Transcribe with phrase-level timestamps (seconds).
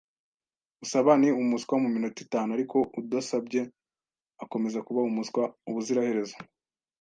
[0.83, 3.61] Usaba ni umuswa muminota itanu, ariko udasabye
[4.43, 6.35] akomeza kuba umuswa ubuziraherezo.